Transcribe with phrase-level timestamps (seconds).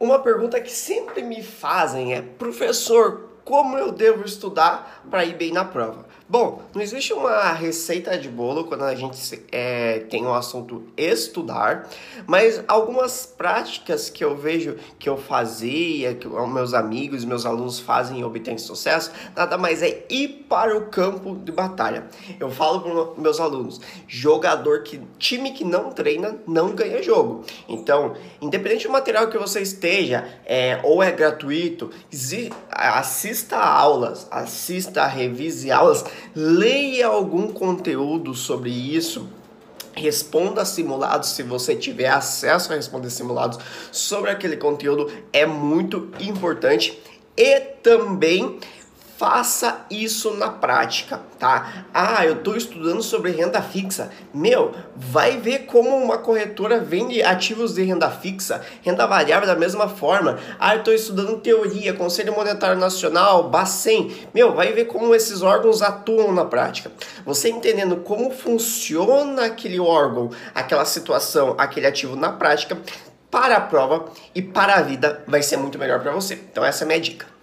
[0.00, 5.50] Uma pergunta que sempre me fazem é: professor, como eu devo estudar para ir bem
[5.50, 6.06] na prova?
[6.28, 11.88] Bom, não existe uma receita de bolo quando a gente é, tem o assunto estudar,
[12.24, 18.20] mas algumas práticas que eu vejo que eu fazia, que meus amigos, meus alunos fazem
[18.20, 22.06] e obtêm sucesso, nada mais é ir para o campo de batalha.
[22.38, 27.44] Eu falo para meus alunos, jogador que time que não treina não ganha jogo.
[27.68, 31.90] Então, independente do material que você esteja, é, ou é gratuito,
[32.88, 39.28] assista aulas, assista, revise aulas leia algum conteúdo sobre isso.
[39.92, 43.58] Responda simulados se você tiver acesso a responder simulados
[43.92, 46.98] sobre aquele conteúdo, é muito importante.
[47.36, 48.58] E também
[49.20, 51.84] Faça isso na prática, tá?
[51.92, 54.10] Ah, eu estou estudando sobre renda fixa.
[54.32, 59.90] Meu, vai ver como uma corretora vende ativos de renda fixa, renda variável da mesma
[59.90, 60.38] forma.
[60.58, 64.10] Ah, eu estou estudando teoria, Conselho Monetário Nacional, Bacen.
[64.32, 66.90] Meu, vai ver como esses órgãos atuam na prática.
[67.26, 72.74] Você entendendo como funciona aquele órgão, aquela situação, aquele ativo na prática,
[73.30, 76.40] para a prova e para a vida vai ser muito melhor para você.
[76.50, 77.39] Então essa é a minha dica.